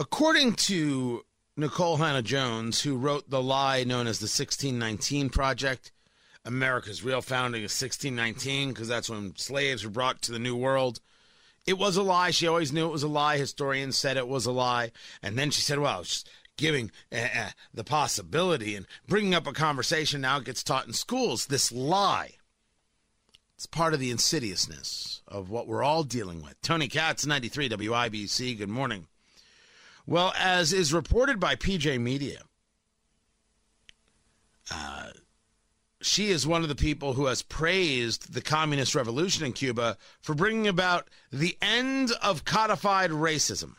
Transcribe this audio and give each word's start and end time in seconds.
According 0.00 0.54
to 0.54 1.26
Nikole 1.58 1.98
Hannah-Jones, 1.98 2.80
who 2.80 2.96
wrote 2.96 3.28
the 3.28 3.42
lie 3.42 3.84
known 3.84 4.06
as 4.06 4.18
the 4.18 4.24
1619 4.24 5.28
Project, 5.28 5.92
America's 6.42 7.04
real 7.04 7.20
founding 7.20 7.60
is 7.60 7.78
1619 7.78 8.70
because 8.70 8.88
that's 8.88 9.10
when 9.10 9.36
slaves 9.36 9.84
were 9.84 9.90
brought 9.90 10.22
to 10.22 10.32
the 10.32 10.38
New 10.38 10.56
World. 10.56 11.00
It 11.66 11.76
was 11.76 11.98
a 11.98 12.02
lie. 12.02 12.30
She 12.30 12.46
always 12.46 12.72
knew 12.72 12.86
it 12.86 12.92
was 12.92 13.02
a 13.02 13.08
lie. 13.08 13.36
Historians 13.36 13.98
said 13.98 14.16
it 14.16 14.26
was 14.26 14.46
a 14.46 14.52
lie. 14.52 14.90
And 15.22 15.38
then 15.38 15.50
she 15.50 15.60
said, 15.60 15.78
well, 15.78 16.02
just 16.02 16.30
giving 16.56 16.90
uh, 17.12 17.28
uh, 17.36 17.50
the 17.74 17.84
possibility 17.84 18.76
and 18.76 18.86
bringing 19.06 19.34
up 19.34 19.46
a 19.46 19.52
conversation 19.52 20.22
now 20.22 20.38
it 20.38 20.44
gets 20.44 20.62
taught 20.62 20.86
in 20.86 20.94
schools. 20.94 21.44
This 21.44 21.70
lie. 21.70 22.36
It's 23.54 23.66
part 23.66 23.92
of 23.92 24.00
the 24.00 24.10
insidiousness 24.10 25.20
of 25.28 25.50
what 25.50 25.68
we're 25.68 25.82
all 25.82 26.04
dealing 26.04 26.42
with. 26.42 26.58
Tony 26.62 26.88
Katz, 26.88 27.26
93 27.26 27.68
WIBC. 27.68 28.56
Good 28.56 28.70
morning. 28.70 29.06
Well, 30.10 30.32
as 30.36 30.72
is 30.72 30.92
reported 30.92 31.38
by 31.38 31.54
PJ 31.54 32.00
Media, 32.00 32.40
uh, 34.68 35.10
she 36.02 36.30
is 36.30 36.44
one 36.44 36.62
of 36.62 36.68
the 36.68 36.74
people 36.74 37.12
who 37.12 37.26
has 37.26 37.42
praised 37.42 38.34
the 38.34 38.40
communist 38.40 38.96
revolution 38.96 39.46
in 39.46 39.52
Cuba 39.52 39.96
for 40.20 40.34
bringing 40.34 40.66
about 40.66 41.06
the 41.30 41.56
end 41.62 42.10
of 42.20 42.44
codified 42.44 43.12
racism. 43.12 43.76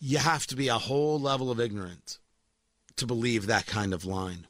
You 0.00 0.18
have 0.18 0.44
to 0.48 0.56
be 0.56 0.66
a 0.66 0.78
whole 0.78 1.20
level 1.20 1.52
of 1.52 1.60
ignorant 1.60 2.18
to 2.96 3.06
believe 3.06 3.46
that 3.46 3.66
kind 3.66 3.94
of 3.94 4.04
line. 4.04 4.48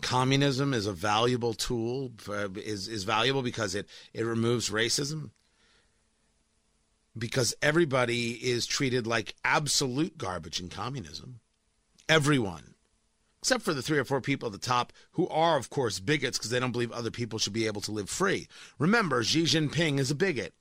Communism 0.00 0.72
is 0.72 0.86
a 0.86 0.92
valuable 0.92 1.52
tool, 1.52 2.10
is, 2.56 2.88
is 2.88 3.04
valuable 3.04 3.42
because 3.42 3.74
it, 3.74 3.86
it 4.14 4.24
removes 4.24 4.70
racism, 4.70 5.28
because 7.16 7.54
everybody 7.62 8.32
is 8.32 8.66
treated 8.66 9.06
like 9.06 9.34
absolute 9.44 10.18
garbage 10.18 10.60
in 10.60 10.68
communism. 10.68 11.40
Everyone 12.08 12.74
except 13.44 13.62
for 13.62 13.74
the 13.74 13.82
three 13.82 13.98
or 13.98 14.06
four 14.06 14.22
people 14.22 14.46
at 14.46 14.52
the 14.52 14.58
top 14.58 14.90
who 15.12 15.28
are, 15.28 15.58
of 15.58 15.68
course, 15.68 16.00
bigots 16.00 16.38
because 16.38 16.48
they 16.48 16.58
don't 16.58 16.72
believe 16.72 16.90
other 16.90 17.10
people 17.10 17.38
should 17.38 17.52
be 17.52 17.66
able 17.66 17.82
to 17.82 17.92
live 17.92 18.08
free. 18.08 18.48
Remember, 18.78 19.22
Xi 19.22 19.42
Jinping 19.42 19.98
is 19.98 20.10
a 20.10 20.14
bigot. 20.14 20.54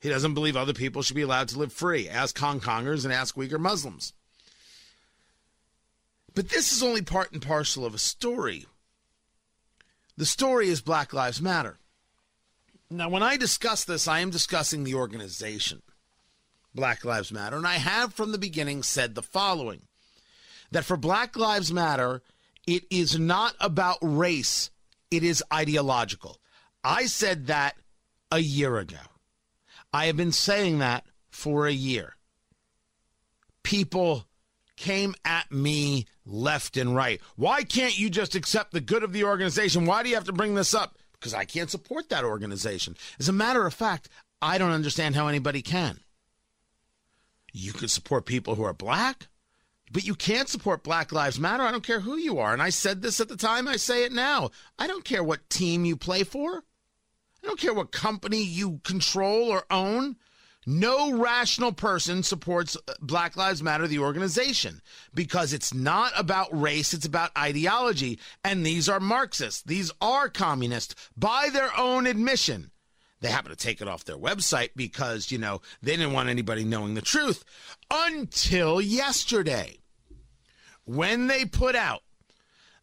He 0.00 0.08
doesn't 0.08 0.34
believe 0.34 0.56
other 0.56 0.72
people 0.72 1.02
should 1.02 1.16
be 1.16 1.22
allowed 1.22 1.48
to 1.48 1.58
live 1.58 1.72
free. 1.72 2.08
Ask 2.08 2.38
Hong 2.38 2.60
Kongers 2.60 3.02
and 3.02 3.12
ask 3.12 3.34
Uyghur 3.34 3.58
Muslims. 3.58 4.12
But 6.36 6.50
this 6.50 6.70
is 6.70 6.84
only 6.84 7.02
part 7.02 7.32
and 7.32 7.42
parcel 7.42 7.84
of 7.84 7.96
a 7.96 7.98
story. 7.98 8.66
The 10.16 10.24
story 10.24 10.68
is 10.68 10.80
Black 10.80 11.12
Lives 11.12 11.42
Matter. 11.42 11.78
Now, 12.90 13.08
when 13.08 13.22
I 13.22 13.36
discuss 13.36 13.84
this, 13.84 14.06
I 14.06 14.20
am 14.20 14.30
discussing 14.30 14.84
the 14.84 14.94
organization, 14.94 15.82
Black 16.74 17.04
Lives 17.04 17.32
Matter, 17.32 17.56
and 17.56 17.66
I 17.66 17.74
have 17.74 18.14
from 18.14 18.30
the 18.30 18.38
beginning 18.38 18.82
said 18.82 19.14
the 19.14 19.22
following 19.22 19.82
that 20.70 20.84
for 20.84 20.96
Black 20.96 21.36
Lives 21.36 21.72
Matter, 21.72 22.22
it 22.66 22.84
is 22.90 23.18
not 23.18 23.54
about 23.60 23.98
race, 24.00 24.70
it 25.10 25.24
is 25.24 25.42
ideological. 25.52 26.40
I 26.84 27.06
said 27.06 27.48
that 27.48 27.76
a 28.30 28.38
year 28.38 28.76
ago. 28.76 28.96
I 29.92 30.06
have 30.06 30.16
been 30.16 30.32
saying 30.32 30.78
that 30.78 31.04
for 31.28 31.66
a 31.66 31.72
year. 31.72 32.14
People 33.64 34.26
came 34.76 35.14
at 35.24 35.50
me 35.50 36.06
left 36.24 36.76
and 36.76 36.94
right. 36.94 37.20
Why 37.34 37.64
can't 37.64 37.98
you 37.98 38.10
just 38.10 38.34
accept 38.34 38.72
the 38.72 38.80
good 38.80 39.02
of 39.02 39.12
the 39.12 39.24
organization? 39.24 39.86
Why 39.86 40.02
do 40.02 40.08
you 40.08 40.14
have 40.14 40.24
to 40.24 40.32
bring 40.32 40.54
this 40.54 40.74
up? 40.74 40.96
Because 41.18 41.34
I 41.34 41.44
can't 41.44 41.70
support 41.70 42.08
that 42.08 42.24
organization. 42.24 42.96
As 43.18 43.28
a 43.28 43.32
matter 43.32 43.66
of 43.66 43.74
fact, 43.74 44.08
I 44.42 44.58
don't 44.58 44.72
understand 44.72 45.14
how 45.14 45.28
anybody 45.28 45.62
can. 45.62 46.00
You 47.52 47.72
can 47.72 47.88
support 47.88 48.26
people 48.26 48.54
who 48.54 48.64
are 48.64 48.74
black. 48.74 49.28
But 49.92 50.04
you 50.04 50.14
can't 50.14 50.48
support 50.48 50.82
Black 50.82 51.12
Lives 51.12 51.38
Matter. 51.38 51.62
I 51.62 51.70
don't 51.70 51.86
care 51.86 52.00
who 52.00 52.16
you 52.16 52.38
are. 52.38 52.52
And 52.52 52.60
I 52.60 52.70
said 52.70 53.02
this 53.02 53.20
at 53.20 53.28
the 53.28 53.36
time, 53.36 53.68
I 53.68 53.76
say 53.76 54.04
it 54.04 54.12
now. 54.12 54.50
I 54.78 54.86
don't 54.86 55.04
care 55.04 55.22
what 55.22 55.48
team 55.48 55.84
you 55.84 55.96
play 55.96 56.24
for. 56.24 56.64
I 57.42 57.46
don't 57.46 57.60
care 57.60 57.72
what 57.72 57.92
company 57.92 58.42
you 58.42 58.80
control 58.82 59.48
or 59.48 59.64
own. 59.70 60.16
No 60.68 61.16
rational 61.16 61.72
person 61.72 62.24
supports 62.24 62.76
uh, 62.76 62.94
Black 63.00 63.36
Lives 63.36 63.62
Matter, 63.62 63.86
the 63.86 64.00
organization, 64.00 64.82
because 65.14 65.52
it's 65.52 65.72
not 65.72 66.12
about 66.16 66.48
race, 66.50 66.92
it's 66.92 67.06
about 67.06 67.30
ideology. 67.38 68.18
And 68.42 68.66
these 68.66 68.88
are 68.88 68.98
Marxists, 68.98 69.62
these 69.62 69.92
are 70.00 70.28
communists 70.28 70.96
by 71.16 71.50
their 71.52 71.70
own 71.78 72.06
admission. 72.06 72.72
They 73.20 73.28
happen 73.28 73.50
to 73.50 73.56
take 73.56 73.80
it 73.80 73.88
off 73.88 74.04
their 74.04 74.18
website 74.18 74.70
because, 74.74 75.30
you 75.30 75.38
know, 75.38 75.62
they 75.82 75.96
didn't 75.96 76.12
want 76.12 76.28
anybody 76.28 76.64
knowing 76.64 76.94
the 76.94 77.00
truth 77.00 77.44
until 77.90 78.80
yesterday 78.80 79.78
when 80.84 81.28
they 81.28 81.44
put 81.44 81.76
out 81.76 82.02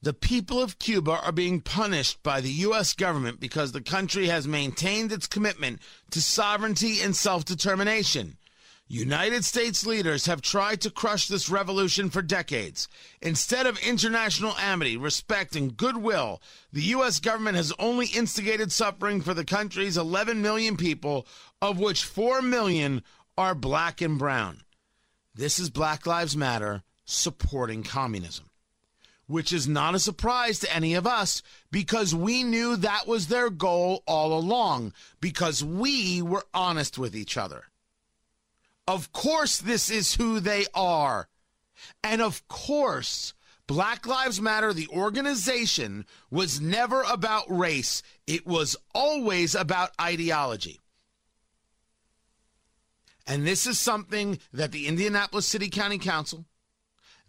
the 0.03 0.13
people 0.13 0.61
of 0.61 0.79
Cuba 0.79 1.11
are 1.23 1.31
being 1.31 1.61
punished 1.61 2.21
by 2.23 2.41
the 2.41 2.51
U.S. 2.51 2.93
government 2.93 3.39
because 3.39 3.71
the 3.71 3.81
country 3.81 4.27
has 4.27 4.45
maintained 4.45 5.13
its 5.13 5.27
commitment 5.27 5.79
to 6.11 6.21
sovereignty 6.21 6.99
and 7.01 7.15
self 7.15 7.45
determination. 7.45 8.35
United 8.89 9.45
States 9.45 9.85
leaders 9.85 10.25
have 10.25 10.41
tried 10.41 10.81
to 10.81 10.91
crush 10.91 11.29
this 11.29 11.49
revolution 11.49 12.09
for 12.09 12.21
decades. 12.21 12.89
Instead 13.21 13.65
of 13.65 13.79
international 13.79 14.53
amity, 14.59 14.97
respect, 14.97 15.55
and 15.55 15.77
goodwill, 15.77 16.41
the 16.73 16.81
U.S. 16.81 17.21
government 17.21 17.55
has 17.55 17.71
only 17.79 18.07
instigated 18.07 18.73
suffering 18.73 19.21
for 19.21 19.33
the 19.33 19.45
country's 19.45 19.95
11 19.95 20.41
million 20.41 20.75
people, 20.75 21.25
of 21.61 21.79
which 21.79 22.03
4 22.03 22.41
million 22.41 23.03
are 23.37 23.55
black 23.55 24.01
and 24.01 24.19
brown. 24.19 24.63
This 25.33 25.59
is 25.59 25.69
Black 25.69 26.05
Lives 26.05 26.35
Matter 26.35 26.83
supporting 27.05 27.83
communism, 27.83 28.49
which 29.27 29.53
is 29.53 29.67
not 29.67 29.95
a 29.95 29.99
surprise 29.99 30.59
to 30.59 30.75
any 30.75 30.93
of 30.93 31.07
us 31.07 31.41
because 31.71 32.13
we 32.13 32.43
knew 32.43 32.75
that 32.75 33.07
was 33.07 33.27
their 33.27 33.49
goal 33.49 34.03
all 34.05 34.37
along, 34.37 34.93
because 35.19 35.63
we 35.63 36.21
were 36.21 36.45
honest 36.53 36.97
with 36.97 37.15
each 37.15 37.37
other. 37.37 37.65
Of 38.87 39.11
course, 39.13 39.59
this 39.59 39.89
is 39.89 40.15
who 40.15 40.39
they 40.39 40.65
are. 40.73 41.29
And 42.03 42.21
of 42.21 42.47
course, 42.47 43.33
Black 43.65 44.05
Lives 44.05 44.41
Matter, 44.41 44.73
the 44.73 44.89
organization, 44.89 46.05
was 46.29 46.59
never 46.59 47.01
about 47.03 47.45
race. 47.47 48.03
It 48.27 48.45
was 48.45 48.75
always 48.93 49.55
about 49.55 49.91
ideology. 49.99 50.79
And 53.25 53.47
this 53.47 53.65
is 53.65 53.79
something 53.79 54.39
that 54.51 54.73
the 54.73 54.87
Indianapolis 54.87 55.45
City 55.45 55.69
County 55.69 55.97
Council, 55.97 56.45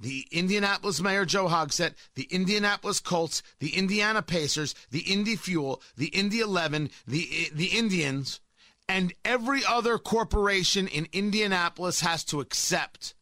the 0.00 0.26
Indianapolis 0.30 1.00
Mayor 1.00 1.24
Joe 1.24 1.48
Hogsett, 1.48 1.94
the 2.14 2.28
Indianapolis 2.30 3.00
Colts, 3.00 3.42
the 3.58 3.76
Indiana 3.76 4.22
Pacers, 4.22 4.74
the 4.90 5.00
Indy 5.00 5.36
Fuel, 5.36 5.82
the 5.96 6.08
Indy 6.08 6.40
11, 6.40 6.90
the, 7.06 7.50
the 7.52 7.66
Indians, 7.66 8.40
and 8.88 9.14
every 9.24 9.62
other 9.64 9.98
corporation 9.98 10.86
in 10.88 11.08
Indianapolis 11.12 12.00
has 12.00 12.24
to 12.24 12.40
accept. 12.40 13.14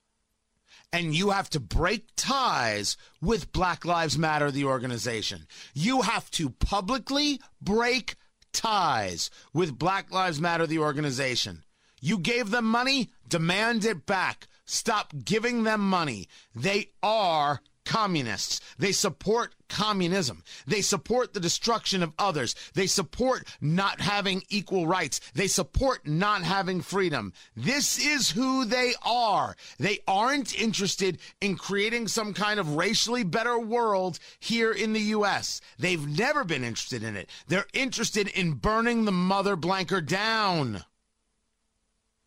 And 0.93 1.15
you 1.15 1.31
have 1.31 1.49
to 1.51 1.61
break 1.61 2.09
ties 2.17 2.97
with 3.21 3.53
Black 3.53 3.85
Lives 3.85 4.19
Matter, 4.19 4.51
the 4.51 4.65
organization. 4.65 5.47
You 5.73 6.03
have 6.03 6.31
to 6.33 6.51
publicly 6.51 7.41
break 7.61 8.17
ties 8.53 9.31
with 9.55 9.79
Black 9.79 10.13
Lives 10.13 10.41
Matter, 10.41 10.67
the 10.67 10.81
organization. 10.81 11.63
You 12.03 12.19
gave 12.19 12.51
them 12.51 12.65
money, 12.65 13.11
demand 13.29 13.85
it 13.85 14.07
back. 14.07 14.49
Stop 14.65 15.13
giving 15.25 15.63
them 15.63 15.81
money. 15.89 16.29
They 16.53 16.91
are 17.01 17.61
communists. 17.85 18.61
They 18.77 18.91
support 18.91 19.55
communism. 19.69 20.43
They 20.67 20.83
support 20.83 21.33
the 21.33 21.41
destruction 21.41 22.03
of 22.03 22.13
others. 22.19 22.57
They 22.75 22.89
support 22.89 23.47
not 23.61 24.01
having 24.01 24.43
equal 24.49 24.89
rights. 24.89 25.21
They 25.35 25.47
support 25.47 26.07
not 26.07 26.43
having 26.43 26.81
freedom. 26.81 27.33
This 27.57 28.05
is 28.05 28.31
who 28.31 28.65
they 28.65 28.95
are. 29.05 29.57
They 29.79 30.01
aren't 30.09 30.59
interested 30.61 31.19
in 31.41 31.57
creating 31.57 32.09
some 32.09 32.35
kind 32.35 32.59
of 32.59 32.75
racially 32.75 33.23
better 33.23 33.59
world 33.59 34.19
here 34.41 34.73
in 34.73 34.93
the 34.93 35.01
U.S. 35.01 35.61
They've 35.79 36.05
never 36.05 36.43
been 36.43 36.65
interested 36.65 37.05
in 37.05 37.17
it. 37.17 37.29
They're 37.47 37.67
interested 37.73 38.27
in 38.27 38.55
burning 38.55 39.05
the 39.05 39.13
mother 39.13 39.55
blanker 39.55 40.01
down. 40.01 40.85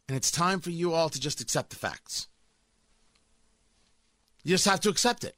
And 0.08 0.16
it's 0.16 0.32
time 0.32 0.60
for 0.60 0.70
you 0.70 0.94
all 0.94 1.10
to 1.10 1.20
just 1.20 1.42
accept 1.42 1.72
the 1.72 1.76
facts. 1.76 2.28
You 4.44 4.52
just 4.52 4.66
have 4.66 4.82
to 4.82 4.90
accept 4.90 5.24
it. 5.24 5.36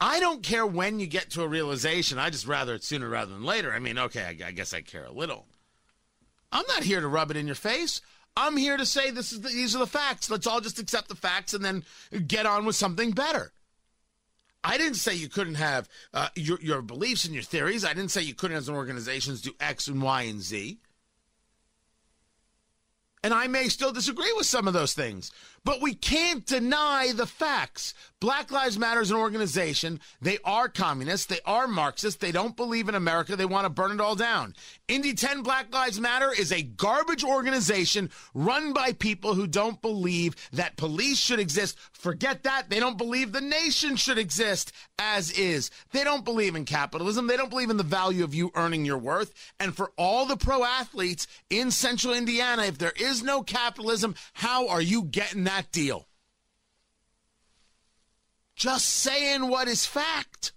I 0.00 0.20
don't 0.20 0.42
care 0.42 0.66
when 0.66 1.00
you 1.00 1.06
get 1.06 1.30
to 1.30 1.42
a 1.42 1.48
realization. 1.48 2.18
I 2.18 2.30
just 2.30 2.46
rather 2.46 2.74
it 2.74 2.84
sooner 2.84 3.08
rather 3.08 3.32
than 3.32 3.44
later. 3.44 3.72
I 3.72 3.78
mean, 3.78 3.98
okay, 3.98 4.22
I, 4.22 4.48
I 4.48 4.50
guess 4.50 4.74
I 4.74 4.82
care 4.82 5.04
a 5.04 5.12
little. 5.12 5.46
I'm 6.52 6.64
not 6.68 6.82
here 6.82 7.00
to 7.00 7.08
rub 7.08 7.30
it 7.30 7.36
in 7.36 7.46
your 7.46 7.54
face. 7.54 8.00
I'm 8.36 8.56
here 8.56 8.76
to 8.76 8.84
say 8.84 9.10
this 9.10 9.32
is 9.32 9.40
the, 9.40 9.48
these 9.48 9.74
are 9.74 9.78
the 9.78 9.86
facts. 9.86 10.28
Let's 10.28 10.46
all 10.46 10.60
just 10.60 10.78
accept 10.78 11.08
the 11.08 11.14
facts 11.14 11.54
and 11.54 11.64
then 11.64 11.84
get 12.26 12.44
on 12.44 12.66
with 12.66 12.76
something 12.76 13.12
better. 13.12 13.52
I 14.62 14.76
didn't 14.78 14.96
say 14.96 15.14
you 15.14 15.28
couldn't 15.28 15.54
have 15.54 15.88
uh, 16.12 16.28
your 16.34 16.58
your 16.60 16.82
beliefs 16.82 17.24
and 17.24 17.32
your 17.32 17.44
theories. 17.44 17.84
I 17.84 17.94
didn't 17.94 18.10
say 18.10 18.22
you 18.22 18.34
couldn't, 18.34 18.56
as 18.56 18.68
an 18.68 18.74
organizations, 18.74 19.40
do 19.40 19.52
X 19.60 19.86
and 19.86 20.02
Y 20.02 20.22
and 20.22 20.42
Z. 20.42 20.80
And 23.26 23.34
I 23.34 23.48
may 23.48 23.68
still 23.68 23.90
disagree 23.90 24.32
with 24.36 24.46
some 24.46 24.68
of 24.68 24.72
those 24.72 24.94
things, 24.94 25.32
but 25.64 25.82
we 25.82 25.94
can't 25.94 26.46
deny 26.46 27.10
the 27.12 27.26
facts. 27.26 27.92
Black 28.20 28.52
Lives 28.52 28.78
Matter 28.78 29.00
is 29.00 29.10
an 29.10 29.16
organization. 29.16 30.00
They 30.22 30.38
are 30.44 30.68
communists. 30.68 31.26
They 31.26 31.40
are 31.44 31.66
Marxists. 31.66 32.20
They 32.20 32.32
don't 32.32 32.56
believe 32.56 32.88
in 32.88 32.94
America. 32.94 33.36
They 33.36 33.44
want 33.44 33.64
to 33.66 33.70
burn 33.70 33.90
it 33.90 34.00
all 34.00 34.14
down. 34.14 34.54
Indy 34.88 35.12
10 35.12 35.42
Black 35.42 35.74
Lives 35.74 36.00
Matter 36.00 36.32
is 36.32 36.52
a 36.52 36.62
garbage 36.62 37.24
organization 37.24 38.10
run 38.32 38.72
by 38.72 38.92
people 38.92 39.34
who 39.34 39.46
don't 39.46 39.82
believe 39.82 40.34
that 40.52 40.76
police 40.76 41.18
should 41.18 41.40
exist. 41.40 41.76
Forget 41.92 42.44
that. 42.44 42.70
They 42.70 42.80
don't 42.80 42.96
believe 42.96 43.32
the 43.32 43.40
nation 43.40 43.96
should 43.96 44.18
exist 44.18 44.72
as 44.98 45.30
is. 45.32 45.70
They 45.90 46.04
don't 46.04 46.24
believe 46.24 46.54
in 46.54 46.64
capitalism. 46.64 47.26
They 47.26 47.36
don't 47.36 47.50
believe 47.50 47.70
in 47.70 47.76
the 47.76 47.82
value 47.82 48.24
of 48.24 48.34
you 48.34 48.50
earning 48.54 48.86
your 48.86 48.98
worth. 48.98 49.34
And 49.60 49.76
for 49.76 49.92
all 49.98 50.24
the 50.24 50.38
pro 50.38 50.64
athletes 50.64 51.26
in 51.50 51.70
central 51.70 52.14
Indiana, 52.14 52.62
if 52.62 52.78
there 52.78 52.94
is 52.96 53.15
no 53.22 53.42
capitalism, 53.42 54.14
how 54.32 54.68
are 54.68 54.80
you 54.80 55.02
getting 55.02 55.44
that? 55.44 55.56
that 55.56 55.72
deal. 55.72 56.06
Just 58.54 58.86
saying 58.86 59.48
what 59.48 59.68
is 59.68 59.86
fact. 59.86 60.52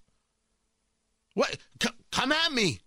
What? 1.33 1.57
C- 1.81 1.89
come 2.11 2.31
at 2.31 2.51
me. 2.51 2.79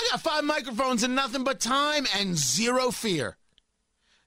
I 0.00 0.08
got 0.10 0.20
five 0.20 0.44
microphones 0.44 1.02
and 1.02 1.14
nothing 1.14 1.44
but 1.44 1.60
time 1.60 2.06
and 2.16 2.36
zero 2.36 2.90
fear. 2.90 3.36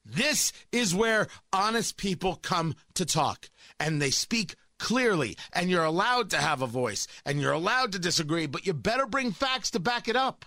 This 0.05 0.53
is 0.71 0.93
where 0.93 1.27
honest 1.51 1.97
people 1.97 2.35
come 2.35 2.75
to 2.93 3.05
talk 3.05 3.49
and 3.79 4.01
they 4.01 4.11
speak 4.11 4.55
clearly 4.77 5.38
and 5.53 5.69
you're 5.69 5.83
allowed 5.83 6.29
to 6.29 6.38
have 6.38 6.61
a 6.61 6.67
voice 6.67 7.07
and 7.25 7.41
you're 7.41 7.53
allowed 7.53 7.93
to 7.93 7.99
disagree, 7.99 8.45
but 8.45 8.65
you 8.65 8.73
better 8.73 9.07
bring 9.07 9.31
facts 9.31 9.71
to 9.71 9.79
back 9.79 10.07
it 10.07 10.15
up. 10.15 10.45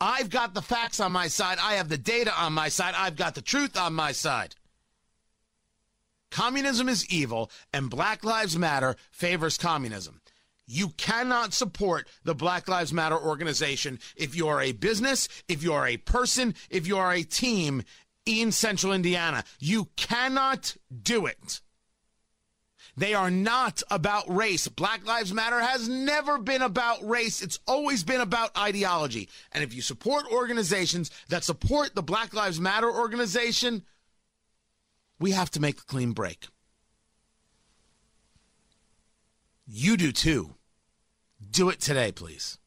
I've 0.00 0.30
got 0.30 0.54
the 0.54 0.62
facts 0.62 1.00
on 1.00 1.12
my 1.12 1.28
side. 1.28 1.58
I 1.60 1.74
have 1.74 1.88
the 1.88 1.98
data 1.98 2.32
on 2.36 2.52
my 2.52 2.68
side. 2.68 2.94
I've 2.96 3.16
got 3.16 3.34
the 3.34 3.42
truth 3.42 3.76
on 3.76 3.94
my 3.94 4.12
side. 4.12 4.54
Communism 6.30 6.88
is 6.88 7.08
evil, 7.08 7.50
and 7.72 7.90
Black 7.90 8.22
Lives 8.22 8.56
Matter 8.56 8.96
favors 9.10 9.56
communism. 9.56 10.20
You 10.66 10.90
cannot 10.90 11.54
support 11.54 12.06
the 12.24 12.34
Black 12.34 12.68
Lives 12.68 12.92
Matter 12.92 13.18
organization 13.18 13.98
if 14.14 14.34
you're 14.34 14.60
a 14.60 14.72
business, 14.72 15.26
if 15.48 15.62
you're 15.62 15.86
a 15.86 15.96
person, 15.96 16.54
if 16.68 16.86
you're 16.86 17.10
a 17.10 17.22
team 17.22 17.82
in 18.26 18.52
central 18.52 18.92
Indiana. 18.92 19.44
You 19.58 19.88
cannot 19.96 20.76
do 21.02 21.24
it. 21.24 21.60
They 22.98 23.14
are 23.14 23.30
not 23.30 23.80
about 23.92 24.24
race. 24.28 24.66
Black 24.66 25.06
Lives 25.06 25.32
Matter 25.32 25.60
has 25.60 25.88
never 25.88 26.36
been 26.36 26.62
about 26.62 27.08
race. 27.08 27.42
It's 27.42 27.60
always 27.64 28.02
been 28.02 28.20
about 28.20 28.58
ideology. 28.58 29.28
And 29.52 29.62
if 29.62 29.72
you 29.72 29.82
support 29.82 30.24
organizations 30.32 31.12
that 31.28 31.44
support 31.44 31.94
the 31.94 32.02
Black 32.02 32.34
Lives 32.34 32.58
Matter 32.58 32.90
organization, 32.90 33.84
we 35.20 35.30
have 35.30 35.48
to 35.52 35.60
make 35.60 35.78
a 35.78 35.84
clean 35.84 36.10
break. 36.10 36.48
You 39.64 39.96
do 39.96 40.10
too. 40.10 40.56
Do 41.48 41.70
it 41.70 41.80
today, 41.80 42.10
please. 42.10 42.58